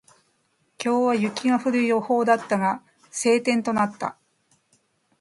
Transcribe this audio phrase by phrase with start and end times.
[0.83, 4.17] 今日は雪が降る予報だったが、晴天となった。